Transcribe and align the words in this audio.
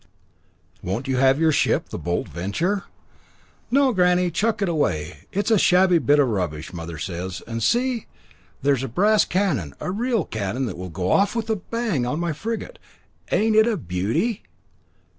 "Won't 0.81 1.07
you 1.07 1.17
have 1.17 1.39
your 1.39 1.51
ship 1.51 1.89
the 1.89 1.99
Bold 1.99 2.27
Venture?" 2.27 2.85
"No, 3.69 3.93
granny; 3.93 4.31
chuck 4.31 4.59
it 4.63 4.67
away. 4.67 5.27
It's 5.31 5.51
a 5.51 5.59
shabby 5.59 5.99
bit 5.99 6.19
o' 6.19 6.23
rubbish, 6.23 6.73
mother 6.73 6.97
says; 6.97 7.43
and 7.45 7.61
see! 7.61 8.07
there's 8.63 8.81
a 8.81 8.87
brass 8.87 9.25
cannon, 9.25 9.75
a 9.79 9.91
real 9.91 10.25
cannon 10.25 10.65
that 10.65 10.77
will 10.79 10.89
go 10.89 11.11
off 11.11 11.35
with 11.35 11.51
a 11.51 11.55
bang, 11.55 12.07
on 12.07 12.19
my 12.19 12.33
frigate. 12.33 12.79
Ain't 13.31 13.55
it 13.55 13.67
a 13.67 13.77
beauty?" 13.77 14.41